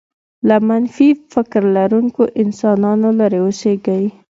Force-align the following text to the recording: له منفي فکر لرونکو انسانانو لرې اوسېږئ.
له 0.47 0.55
منفي 0.67 1.09
فکر 1.33 1.61
لرونکو 1.77 2.23
انسانانو 2.43 3.09
لرې 3.19 3.39
اوسېږئ. 3.43 4.05